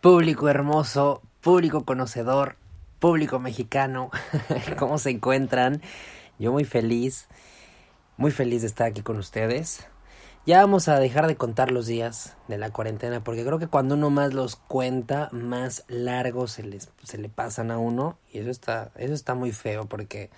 [0.00, 2.56] Público hermoso, público conocedor,
[3.00, 4.10] público mexicano,
[4.78, 5.82] ¿cómo se encuentran?
[6.38, 7.28] Yo muy feliz,
[8.16, 9.86] muy feliz de estar aquí con ustedes.
[10.46, 13.94] Ya vamos a dejar de contar los días de la cuarentena porque creo que cuando
[13.94, 18.48] uno más los cuenta, más largos se, les, se le pasan a uno y eso
[18.48, 20.30] está, eso está muy feo porque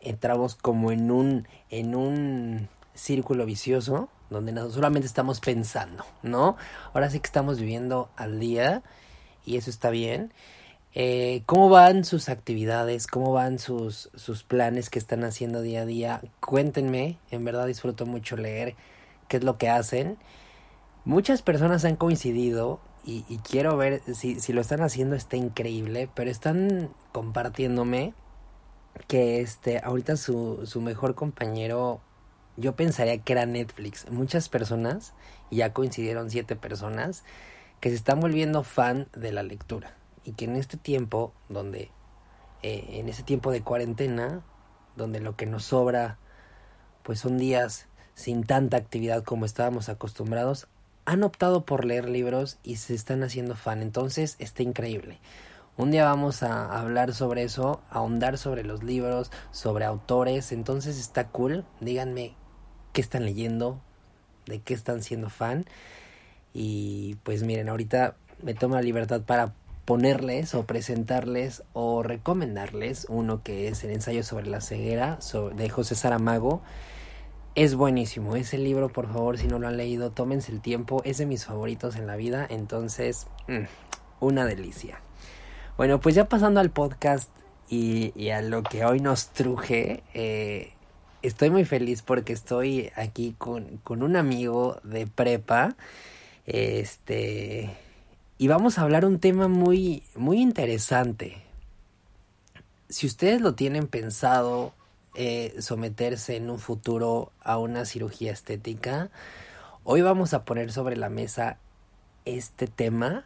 [0.00, 6.56] entramos como en un, en un círculo vicioso donde solamente estamos pensando, ¿no?
[6.92, 8.82] Ahora sí que estamos viviendo al día
[9.44, 10.32] y eso está bien.
[10.94, 13.06] Eh, ¿Cómo van sus actividades?
[13.06, 16.20] ¿Cómo van sus, sus planes que están haciendo día a día?
[16.40, 18.74] Cuéntenme, en verdad disfruto mucho leer
[19.28, 20.18] qué es lo que hacen.
[21.04, 26.10] Muchas personas han coincidido y, y quiero ver si, si lo están haciendo, está increíble,
[26.14, 28.14] pero están compartiéndome
[29.08, 32.00] que este ahorita su, su mejor compañero
[32.56, 34.10] yo pensaría que era Netflix.
[34.10, 35.14] Muchas personas,
[35.50, 37.24] y ya coincidieron siete personas,
[37.80, 39.96] que se están volviendo fan de la lectura.
[40.24, 41.90] Y que en este tiempo, donde,
[42.62, 44.44] eh, en este tiempo de cuarentena,
[44.96, 46.18] donde lo que nos sobra,
[47.02, 50.68] pues son días sin tanta actividad como estábamos acostumbrados,
[51.04, 53.82] han optado por leer libros y se están haciendo fan.
[53.82, 55.18] Entonces está increíble.
[55.76, 60.52] Un día vamos a hablar sobre eso, a ahondar sobre los libros, sobre autores.
[60.52, 61.64] Entonces está cool.
[61.80, 62.36] Díganme
[62.92, 63.80] qué están leyendo,
[64.46, 65.66] de qué están siendo fan.
[66.54, 69.54] Y pues miren, ahorita me tomo la libertad para
[69.84, 75.18] ponerles o presentarles o recomendarles uno que es el ensayo sobre la ceguera
[75.54, 76.62] de José Saramago.
[77.54, 81.18] Es buenísimo, ese libro por favor si no lo han leído tómense el tiempo, es
[81.18, 83.64] de mis favoritos en la vida, entonces mmm,
[84.20, 85.00] una delicia.
[85.76, 87.30] Bueno, pues ya pasando al podcast
[87.68, 90.72] y, y, a lo que hoy nos truje, eh,
[91.22, 95.76] estoy muy feliz porque estoy aquí con, con un amigo de prepa.
[96.46, 97.70] Este.
[98.38, 101.42] Y vamos a hablar un tema muy, muy interesante.
[102.88, 104.74] Si ustedes lo tienen pensado
[105.14, 109.10] eh, someterse en un futuro a una cirugía estética,
[109.84, 111.58] hoy vamos a poner sobre la mesa
[112.24, 113.24] este tema.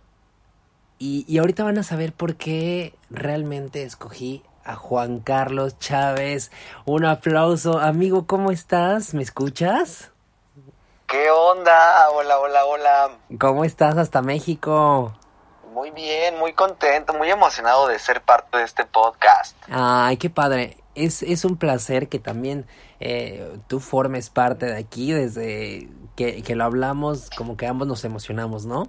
[0.99, 6.51] Y, y ahorita van a saber por qué realmente escogí a Juan Carlos Chávez.
[6.85, 7.79] Un aplauso.
[7.79, 9.15] Amigo, ¿cómo estás?
[9.15, 10.11] ¿Me escuchas?
[11.07, 12.11] ¿Qué onda?
[12.11, 13.11] Hola, hola, hola.
[13.39, 15.15] ¿Cómo estás hasta México?
[15.73, 19.57] Muy bien, muy contento, muy emocionado de ser parte de este podcast.
[19.71, 20.79] Ay, qué padre.
[20.97, 22.67] Es, es un placer que también
[22.99, 28.05] eh, tú formes parte de aquí desde que, que lo hablamos, como que ambos nos
[28.05, 28.89] emocionamos, ¿no?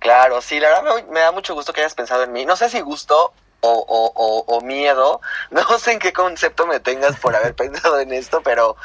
[0.00, 2.44] Claro, sí, la verdad me, me da mucho gusto que hayas pensado en mí.
[2.44, 5.20] No sé si gusto o, o, o, miedo.
[5.50, 8.76] No sé en qué concepto me tengas por haber pensado en esto, pero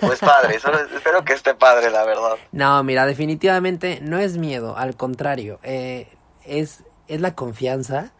[0.00, 2.36] pues padre, solo espero que esté padre, la verdad.
[2.52, 6.08] No, mira, definitivamente no es miedo, al contrario, eh,
[6.44, 8.12] es, es la confianza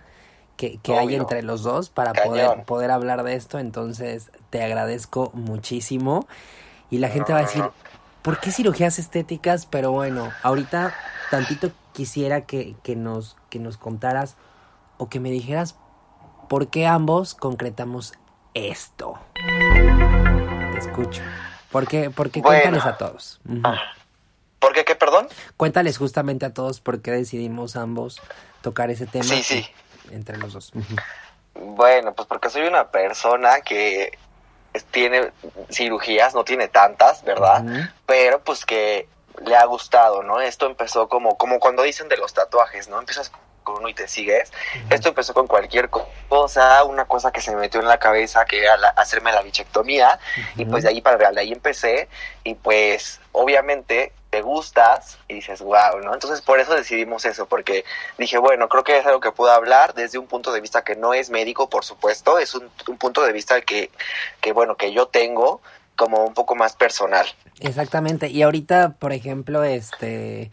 [0.57, 5.31] que, que hay entre los dos para poder, poder hablar de esto, entonces te agradezco
[5.35, 6.27] muchísimo
[6.91, 7.65] y la gente va a decir,
[8.23, 9.67] ¿por qué cirugías estéticas?
[9.67, 10.95] Pero bueno, ahorita
[11.31, 14.37] tantito quisiera que, que, nos, que nos contaras
[14.99, 15.77] o que me dijeras
[16.53, 18.13] ¿Por qué ambos concretamos
[18.53, 19.19] esto?
[20.73, 21.23] ¿Te escucho.
[21.71, 22.61] Porque, porque Bueno.
[22.61, 23.41] cuéntales a todos.
[23.49, 23.63] Ujú.
[24.59, 25.29] ¿Por qué qué, perdón?
[25.57, 28.21] Cuéntales justamente a todos por qué decidimos ambos
[28.61, 29.25] tocar ese tema.
[29.25, 29.67] Sí, sí.
[30.11, 30.73] Entre los dos.
[31.55, 34.19] Bueno, pues porque soy una persona que
[34.91, 35.33] tiene
[35.71, 37.65] cirugías, no tiene tantas, ¿verdad?
[38.05, 39.09] Pero pues que
[39.43, 40.43] le ha gustado, ¿no?
[40.43, 42.99] Esto empezó como, como cuando dicen de los tatuajes, ¿no?
[42.99, 43.33] Empiezas
[43.71, 44.53] uno y te sigues.
[44.91, 48.45] Esto empezó con cualquier co- cosa, una cosa que se me metió en la cabeza,
[48.45, 50.19] que era la- hacerme la bichectomía,
[50.57, 52.09] y pues de ahí para de ahí empecé,
[52.45, 56.15] y pues obviamente te gustas y dices, wow, ¿no?
[56.15, 57.85] Entonces por eso decidimos eso, porque
[58.17, 60.97] dije, bueno, creo que es algo que puedo hablar desde un punto de vista que
[60.97, 63.91] no es médico, por supuesto, es un, un punto de vista que,
[64.41, 65.61] que, bueno, que yo tengo
[65.97, 67.27] como un poco más personal.
[67.61, 68.29] Exactamente.
[68.29, 70.51] Y ahorita, por ejemplo, este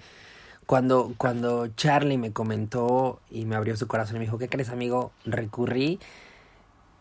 [0.70, 4.70] cuando cuando Charlie me comentó y me abrió su corazón y me dijo, "¿Qué crees,
[4.70, 6.00] amigo?" recurrí.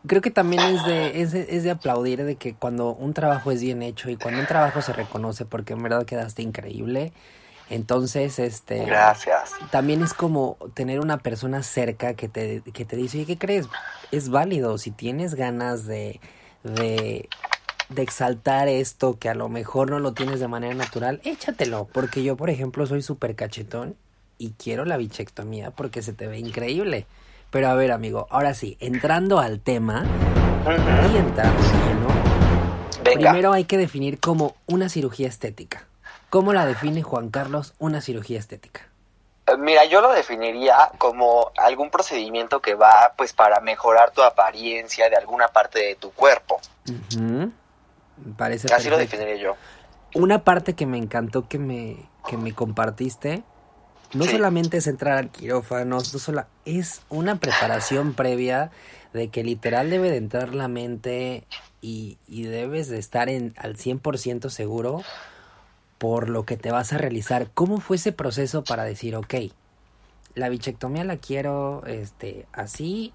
[0.06, 3.50] Creo que también es de, es de es de aplaudir de que cuando un trabajo
[3.50, 7.12] es bien hecho y cuando un trabajo se reconoce porque en verdad quedaste increíble,
[7.68, 9.52] entonces este Gracias.
[9.70, 13.66] también es como tener una persona cerca que te, que te dice, oye, ¿qué crees?
[14.12, 16.22] Es válido, si tienes ganas de,
[16.62, 17.28] de,
[17.88, 22.22] de exaltar esto que a lo mejor no lo tienes de manera natural, échatelo, porque
[22.22, 23.96] yo, por ejemplo, soy súper cachetón
[24.36, 27.06] y quiero la bichectomía porque se te ve increíble.
[27.50, 30.04] Pero a ver, amigo, ahora sí, entrando al tema
[31.12, 32.08] y entrando
[33.02, 33.30] Venga.
[33.30, 35.84] primero hay que definir como una cirugía estética.
[36.28, 38.82] ¿Cómo la define Juan Carlos una cirugía estética?
[39.46, 45.08] Eh, Mira, yo lo definiría como algún procedimiento que va pues para mejorar tu apariencia
[45.08, 46.60] de alguna parte de tu cuerpo.
[48.36, 49.56] Parece Así lo definiría yo.
[50.14, 53.44] Una parte que me encantó que me, que me compartiste,
[54.14, 54.30] no Sí.
[54.32, 58.70] solamente es entrar al quirófano, no sola, es una preparación previa
[59.12, 61.44] de que literal debe de entrar la mente
[61.80, 65.06] y, y debes de estar en, al 100% seguro
[65.98, 67.50] por lo que te vas a realizar.
[67.54, 69.34] ¿Cómo fue ese proceso para decir, ok,
[70.34, 73.12] la bichectomía la quiero este, así,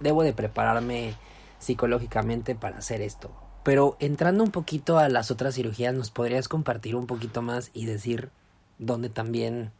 [0.00, 1.18] debo de prepararme
[1.58, 3.41] psicológicamente para hacer esto?
[3.62, 7.86] Pero entrando un poquito a las otras cirugías, ¿nos podrías compartir un poquito más y
[7.86, 8.30] decir
[8.78, 9.72] dónde también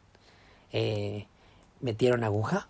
[0.72, 1.26] eh,
[1.80, 2.68] metieron aguja?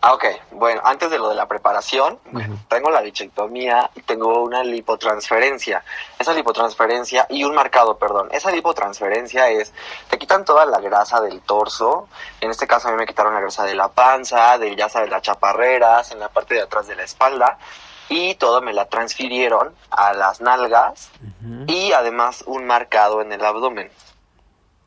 [0.00, 0.24] Ah, ok.
[0.52, 2.20] Bueno, antes de lo de la preparación,
[2.68, 5.82] tengo la bichectomía y tengo una lipotransferencia.
[6.18, 8.28] Esa lipotransferencia y un marcado, perdón.
[8.30, 9.72] Esa lipotransferencia es,
[10.08, 12.06] te quitan toda la grasa del torso.
[12.40, 15.10] En este caso a mí me quitaron la grasa de la panza, de ya sabes,
[15.10, 17.58] las chaparreras, en la parte de atrás de la espalda.
[18.08, 21.10] Y todo me la transfirieron a las nalgas
[21.66, 23.90] y además un marcado en el abdomen.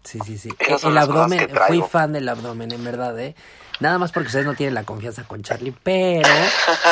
[0.03, 0.49] Sí, sí, sí.
[0.57, 3.35] Esas el abdomen, fui fan del abdomen, en verdad, ¿eh?
[3.79, 6.29] Nada más porque ustedes no tienen la confianza con Charlie, pero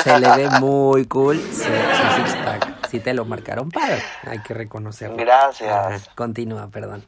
[0.04, 2.88] se le ve muy cool su, su six-pack.
[2.90, 5.16] Sí te lo marcaron padre, hay que reconocerlo.
[5.16, 5.72] Gracias.
[5.72, 7.06] Ajá, Continúa, perdón.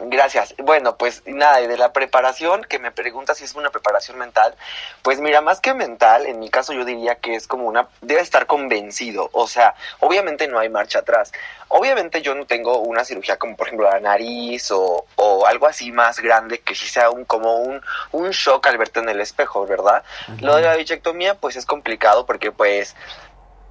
[0.00, 0.54] Gracias.
[0.58, 4.54] Bueno, pues nada, y de la preparación, que me preguntas si es una preparación mental,
[5.02, 8.20] pues mira, más que mental, en mi caso yo diría que es como una, debe
[8.20, 11.32] estar convencido, o sea, obviamente no hay marcha atrás.
[11.66, 15.90] Obviamente yo no tengo una cirugía como por ejemplo la nariz o, o algo así
[15.90, 19.66] más grande que sí sea un, como un, un shock al verte en el espejo,
[19.66, 20.04] ¿verdad?
[20.40, 22.94] Lo de la bichectomía pues es complicado porque pues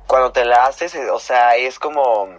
[0.08, 2.30] cuando te la haces, eh, o sea, es como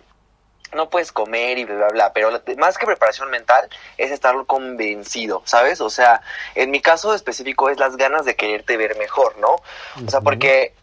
[0.74, 5.42] no puedes comer y bla, bla, bla, pero más que preparación mental es estar convencido,
[5.44, 5.80] ¿sabes?
[5.80, 6.22] O sea,
[6.54, 9.56] en mi caso específico es las ganas de quererte ver mejor, ¿no?
[10.04, 10.74] O sea, porque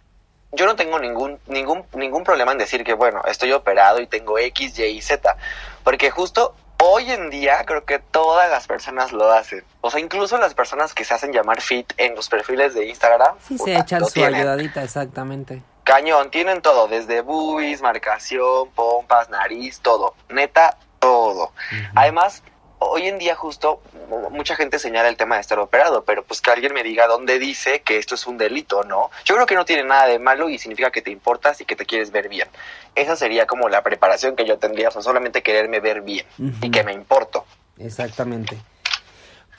[0.51, 4.37] yo no tengo ningún, ningún, ningún problema en decir que, bueno, estoy operado y tengo
[4.39, 5.37] X, Y y Z,
[5.83, 9.63] porque justo hoy en día creo que todas las personas lo hacen.
[9.81, 13.35] O sea, incluso las personas que se hacen llamar fit en los perfiles de Instagram.
[13.45, 14.35] Sí, se echan su tienen.
[14.35, 15.61] ayudadita, exactamente.
[15.85, 20.15] Cañón, tienen todo, desde boobies, marcación, pompas, nariz, todo.
[20.29, 21.51] Neta, todo.
[21.93, 22.41] Además,
[22.79, 26.41] hoy en día justo mu- mucha gente señala el tema de estar operado, pero pues
[26.41, 29.11] que alguien me diga dónde dice que esto es un delito, ¿no?
[29.25, 31.75] Yo creo que no tiene nada de malo y significa que te importas y que
[31.75, 32.47] te quieres ver bien.
[32.95, 36.25] Esa sería como la preparación que yo tendría, o sea, solamente quererme ver bien
[36.61, 37.45] y que me importo.
[37.77, 38.57] Exactamente.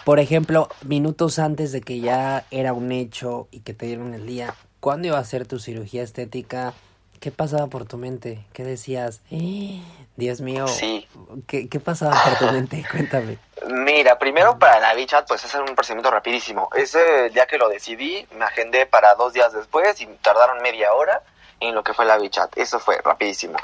[0.04, 4.24] Por ejemplo, minutos antes de que ya era un hecho y que te dieron el
[4.26, 4.54] día,
[4.86, 6.72] ¿cuándo iba a ser tu cirugía estética?
[7.18, 8.44] ¿Qué pasaba por tu mente?
[8.52, 9.20] ¿Qué decías?
[9.32, 9.82] "Eh,
[10.14, 11.08] Dios mío, Sí.
[11.48, 12.84] ¿qué, qué pasaba por tu mente?
[12.92, 13.36] Cuéntame.
[13.66, 16.68] Mira, primero para la Bichat, pues es un procedimiento rapidísimo.
[16.76, 21.20] Ese día que lo decidí, me agendé para dos días después y tardaron media hora
[21.58, 22.56] en lo que fue la Bichat.
[22.56, 23.58] Eso fue rapidísimo.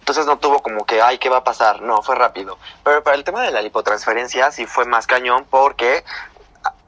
[0.00, 1.82] Entonces no tuvo como que, ay, ¿qué va a pasar?
[1.82, 2.58] No, fue rápido.
[2.82, 6.02] Pero para el tema de la lipotransferencia sí fue más cañón porque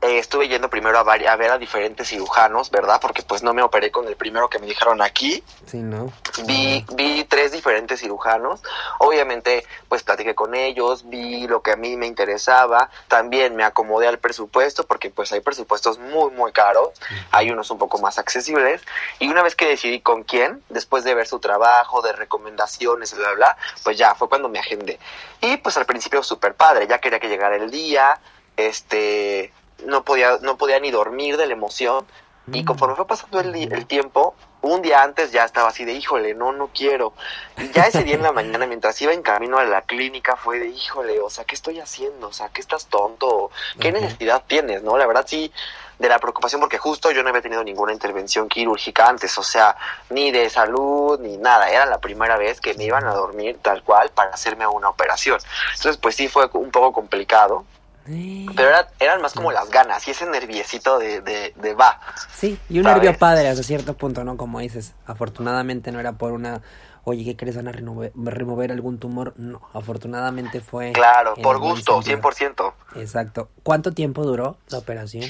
[0.03, 2.99] eh, estuve yendo primero a, ver a diferentes cirujanos, ¿verdad?
[3.03, 5.45] Porque pues no me operé con el primero que me dijeron aquí.
[5.67, 6.11] Sí, ¿no?
[6.47, 8.63] Vi, vi tres diferentes cirujanos.
[8.99, 12.91] Obviamente, pues platiqué con ellos, vi lo que a mí me interesaba.
[13.09, 16.91] También me acomodé al presupuesto, porque pues hay presupuestos muy, muy caros.
[17.31, 18.81] Hay unos un poco más accesibles.
[19.19, 23.29] Y una vez que decidí con quién, después de ver su trabajo, de recomendaciones, bla,
[23.29, 24.99] bla, bla, pues ya fue cuando me agendé.
[25.43, 28.19] Y pues al principio súper padre, ya quería que llegara el día.
[28.57, 29.53] Este,
[29.87, 32.07] no podía, no podía ni dormir de la emoción.
[32.53, 36.53] Y conforme fue pasando el tiempo, un día antes ya estaba así de, híjole, no,
[36.53, 37.15] no quiero.
[37.57, 40.59] Y ya ese día en la mañana, mientras iba en camino a la clínica, fue
[40.59, 42.29] de, híjole, o sea, ¿qué estoy haciendo?
[42.29, 43.51] O sea, ¿qué estás tonto?
[43.79, 44.83] ¿Qué necesidad tienes?
[44.83, 44.99] ¿No?
[44.99, 45.51] La verdad sí,
[45.99, 49.77] de la preocupación, porque justo yo no había tenido ninguna intervención quirúrgica antes, o sea,
[50.11, 51.71] ni de salud, ni nada.
[51.71, 55.41] Era la primera vez que me iban a dormir tal cual para hacerme una operación.
[55.75, 57.65] Entonces, pues sí fue un poco complicado.
[58.05, 62.01] Pero era- eran más como las ganas y ese nerviecito de, de, de va.
[62.35, 63.03] Sí, y un ¿Sabes?
[63.03, 64.37] nervio padre hasta cierto punto, ¿no?
[64.37, 66.63] Como dices, afortunadamente no era por una,
[67.05, 67.57] oye, ¿qué crees?
[67.57, 69.35] ¿Van a renove- remover algún tumor?
[69.37, 70.93] No, afortunadamente fue...
[70.93, 72.21] Claro, por gusto, sentido.
[72.31, 72.73] 100%.
[72.97, 73.49] Exacto.
[73.63, 75.25] ¿Cuánto tiempo duró la operación?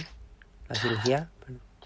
[0.68, 1.28] ¿La cirugía?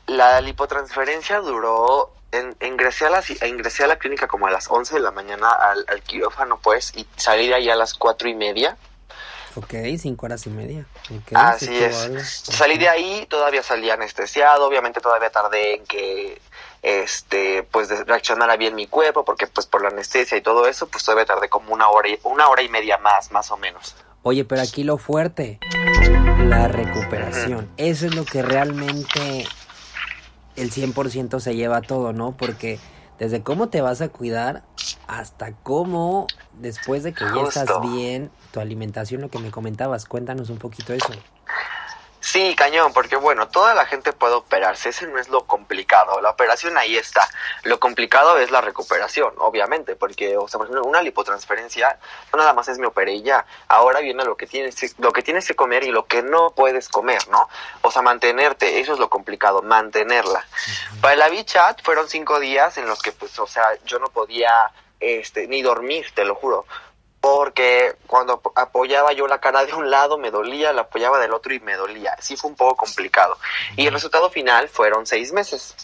[0.06, 4.94] La lipotransferencia duró, en, ingresé, a la, ingresé a la clínica como a las 11
[4.96, 8.34] de la mañana al, al quirófano, pues, y salí de ahí a las cuatro y
[8.34, 8.76] media.
[9.56, 10.86] Ok, cinco horas y media.
[11.34, 12.24] Así es.
[12.26, 16.40] Salí de ahí, todavía salí anestesiado, obviamente todavía tardé en que
[16.82, 21.02] este pues reaccionara bien mi cuerpo porque pues por la anestesia y todo eso pues
[21.02, 23.96] todavía tardé como una hora y, una hora y media más más o menos
[24.26, 25.58] Oye, pero aquí lo fuerte,
[26.38, 27.68] la recuperación.
[27.76, 29.46] Eso es lo que realmente
[30.56, 32.34] el 100% se lleva todo, ¿no?
[32.34, 32.78] Porque
[33.18, 34.62] desde cómo te vas a cuidar
[35.06, 36.26] hasta cómo
[36.60, 40.92] después de que ya estás bien, tu alimentación, lo que me comentabas, cuéntanos un poquito
[40.92, 41.12] eso.
[42.34, 46.30] Sí, cañón, porque bueno, toda la gente puede operarse, ese no es lo complicado, la
[46.30, 47.28] operación ahí está.
[47.62, 51.96] Lo complicado es la recuperación, obviamente, porque, o sea, por ejemplo, una lipotransferencia
[52.32, 53.46] no nada más es me operé y ya.
[53.68, 56.50] Ahora viene lo que tienes, que- lo que tienes que comer y lo que no
[56.50, 57.48] puedes comer, ¿no?
[57.82, 60.44] O sea, mantenerte, eso es lo complicado, mantenerla.
[61.00, 64.72] Para la V-Chat fueron cinco días en los que, pues, o sea, yo no podía,
[64.98, 66.66] este, ni dormir, te lo juro
[67.24, 71.32] porque cuando ap- apoyaba yo la cara de un lado me dolía, la apoyaba del
[71.32, 72.14] otro y me dolía.
[72.20, 73.38] Sí fue un poco complicado.
[73.76, 75.74] Y el resultado final fueron seis meses.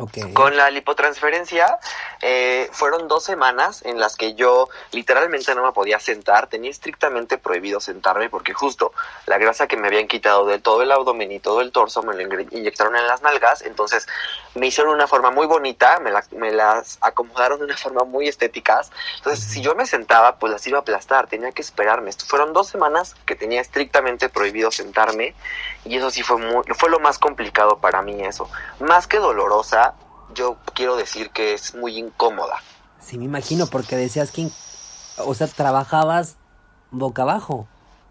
[0.00, 0.32] Ok.
[0.34, 1.78] Con la lipotransferencia
[2.22, 7.38] eh, fueron dos semanas en las que yo literalmente no me podía sentar, tenía estrictamente
[7.38, 8.92] prohibido sentarme porque justo
[9.26, 12.14] la grasa que me habían quitado de todo el abdomen y todo el torso me
[12.14, 14.06] ingre- inyectaron en las nalgas, entonces
[14.54, 18.28] me hicieron una forma muy bonita, me, la- me las acomodaron de una forma muy
[18.28, 22.10] estéticas, entonces si yo me sentaba pues las iba a aplastar, tenía que esperarme.
[22.10, 25.34] Esto fueron dos semanas que tenía estrictamente prohibido sentarme
[25.84, 28.48] y eso sí fue muy, fue lo más complicado para mí eso.
[28.80, 29.87] Más que dolorosa,
[30.34, 32.56] yo quiero decir que es muy incómoda.
[33.00, 34.48] Sí, me imagino, porque decías que,
[35.24, 36.36] o sea, trabajabas
[36.90, 37.66] boca abajo.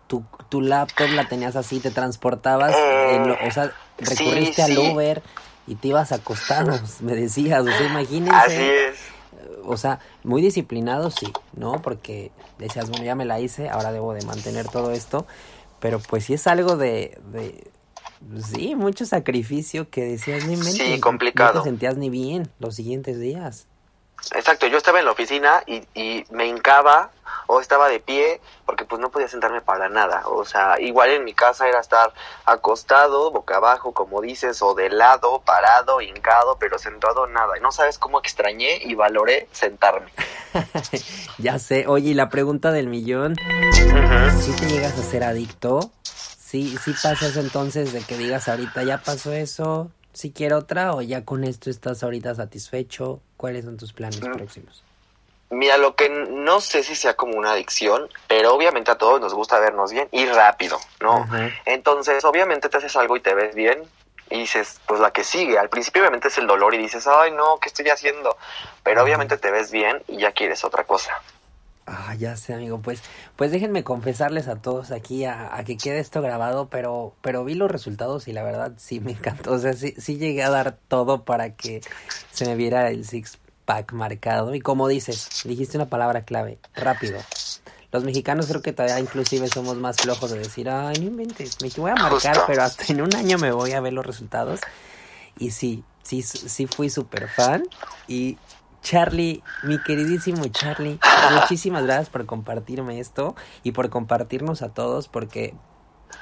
[0.07, 3.73] Tu, tu laptop la tenías así, te transportabas, Eh, en lo- o sea, sí,
[4.05, 4.77] recurriste al sí.
[4.77, 5.21] Uber
[5.67, 8.35] y te ibas acostados, me decías, o sea, imagínense.
[8.37, 8.99] Así es.
[9.65, 11.81] O sea, muy disciplinado, sí, ¿no?
[11.81, 15.27] Porque decías, bueno, ya me la hice, ahora debo de mantener todo esto.
[15.79, 17.69] Pero pues sí es algo de, de
[18.41, 20.71] sí, mucho sacrificio que decías, ni mente.
[20.71, 21.55] Sí, complicado.
[21.55, 23.67] No te sentías ni bien los siguientes días.
[24.35, 27.11] Exacto, yo estaba en la oficina y, y me hincaba
[27.45, 30.23] o estaba de pie porque pues no podía sentarme para nada.
[30.25, 32.13] O sea, igual en mi casa era estar
[32.45, 37.57] acostado, boca abajo, como dices, o de lado, parado, hincado, pero sentado nada.
[37.57, 40.11] Y no sabes cómo extrañé y valoré sentarme.
[41.37, 41.85] ya sé.
[41.87, 44.41] Oye, y la pregunta del millón, Ujú.
[44.41, 45.91] ¿si te llegas a ser adicto?
[46.47, 50.93] ¿Sí, sí pasa eso entonces de que digas ahorita ya pasó eso, si quiero otra
[50.93, 53.19] o ya con esto estás ahorita satisfecho?
[53.35, 54.31] ¿Cuáles son tus planes Mm.
[54.31, 54.81] próximos?
[55.49, 59.33] Mira, lo que no sé si sea como una adicción, pero obviamente a todos nos
[59.33, 61.27] gusta vernos bien y rápido, ¿no?
[61.65, 63.83] Entonces, obviamente te haces algo y te ves bien
[64.29, 65.57] y dices, pues la que sigue.
[65.59, 68.37] Al principio obviamente es el dolor y dices, ay no, ¿qué estoy haciendo?
[68.83, 71.11] Pero obviamente te ves bien y ya quieres otra cosa.
[71.89, 72.81] Ah, ya sé, amigo.
[72.81, 73.01] Pues,
[73.37, 77.53] pues déjenme confesarles a todos aquí a, a que quede esto grabado, pero, pero vi
[77.53, 79.53] los resultados y la verdad sí me encantó.
[79.53, 81.79] O sea, sí, sí llegué a dar todo para que
[82.31, 84.53] se me viera el six pack marcado.
[84.53, 87.19] Y como dices, dijiste una palabra clave, rápido.
[87.93, 91.69] Los mexicanos creo que todavía inclusive somos más flojos de decir, ay, no inventes, me
[91.69, 94.59] voy a marcar, pero hasta en un año me voy a ver los resultados.
[95.39, 97.63] Y sí, sí, sí fui súper fan.
[98.09, 98.37] Y
[98.87, 100.97] Charlie, mi queridísimo Charlie,
[101.33, 105.53] muchísimas gracias por compartirme esto y por compartirnos a todos porque,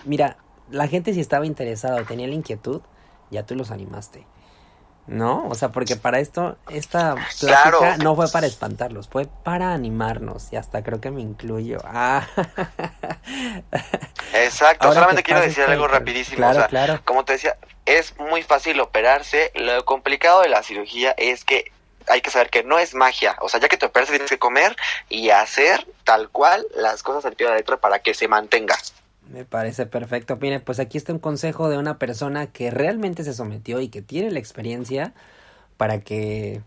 [0.03, 0.38] mira,
[0.72, 2.81] la gente si estaba interesada o tenía la inquietud,
[3.29, 4.25] ya tú los animaste.
[5.05, 5.48] ¿No?
[5.48, 7.79] O sea, porque para esto, esta plática Claro.
[8.03, 10.51] no fue para espantarlos, fue para animarnos.
[10.51, 11.77] Y hasta creo que me incluyo.
[11.86, 12.25] Ah.
[14.34, 16.38] Exacto, Ahora solamente quiero decir algo rapidísimo.
[16.38, 17.01] Claro, o sea, claro.
[17.05, 17.55] como te decía,
[17.86, 19.51] es muy fácil operarse.
[19.53, 21.72] Lo complicado de la cirugía es que
[22.09, 23.35] hay que saber que no es magia.
[23.41, 24.75] O sea, ya que te operas tienes que comer
[25.09, 28.75] y hacer tal cual las cosas al pie de la letra para que se mantenga.
[29.29, 30.38] Me parece perfecto.
[30.38, 34.01] Mire, pues aquí está un consejo de una persona que realmente se sometió y que
[34.01, 35.13] tiene la experiencia
[35.77, 36.62] para que,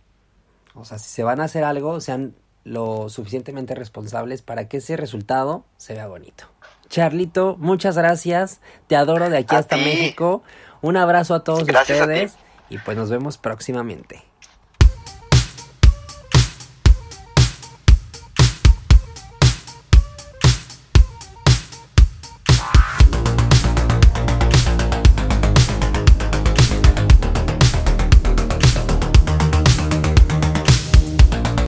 [0.75, 4.97] o sea, si se van a hacer algo, sean lo suficientemente responsables para que ese
[4.97, 6.45] resultado se vea bonito.
[6.89, 8.61] Charlito, muchas gracias.
[8.89, 9.83] Te adoro de aquí A hasta ti.
[9.85, 10.43] México.
[10.81, 12.11] Un abrazo a todos Gracias a ti.
[12.13, 12.35] ustedes
[12.71, 14.23] y pues nos vemos próximamente.